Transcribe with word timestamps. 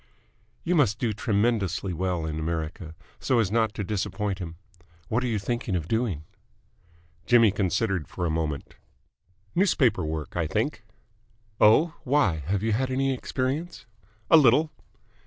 "You 0.63 0.73
must 0.73 0.97
do 0.97 1.13
tremendously 1.13 1.93
well 1.93 2.25
in 2.25 2.39
America, 2.39 2.95
so 3.19 3.37
as 3.37 3.51
not 3.51 3.75
to 3.75 3.83
disappoint 3.83 4.39
him. 4.39 4.55
What 5.09 5.23
are 5.23 5.27
you 5.27 5.37
thinking 5.37 5.75
of 5.75 5.87
doing?" 5.87 6.23
Jimmy 7.27 7.51
considered 7.51 8.07
for 8.07 8.25
a 8.25 8.31
moment. 8.31 8.77
"Newspaper 9.53 10.03
work, 10.03 10.35
I 10.35 10.47
think." 10.47 10.83
"Oh? 11.59 11.93
Why, 12.03 12.37
have 12.47 12.63
you 12.63 12.71
had 12.71 12.89
any 12.89 13.13
experience?" 13.13 13.85
"A 14.31 14.37
little." 14.37 14.71